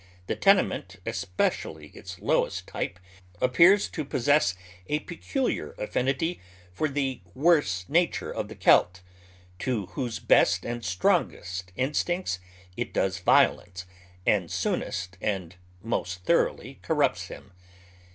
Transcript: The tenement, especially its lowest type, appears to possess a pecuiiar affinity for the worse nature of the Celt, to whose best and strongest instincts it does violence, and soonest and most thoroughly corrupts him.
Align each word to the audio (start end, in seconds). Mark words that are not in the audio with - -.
The 0.25 0.35
tenement, 0.35 0.95
especially 1.05 1.89
its 1.89 2.17
lowest 2.19 2.65
type, 2.65 2.97
appears 3.39 3.87
to 3.89 4.03
possess 4.03 4.55
a 4.87 5.01
pecuiiar 5.01 5.77
affinity 5.77 6.41
for 6.73 6.87
the 6.89 7.21
worse 7.35 7.85
nature 7.87 8.31
of 8.31 8.47
the 8.47 8.55
Celt, 8.55 9.03
to 9.59 9.85
whose 9.93 10.17
best 10.17 10.65
and 10.65 10.83
strongest 10.83 11.71
instincts 11.75 12.39
it 12.75 12.93
does 12.95 13.19
violence, 13.19 13.85
and 14.25 14.49
soonest 14.49 15.19
and 15.21 15.57
most 15.83 16.23
thoroughly 16.25 16.79
corrupts 16.81 17.27
him. 17.27 17.51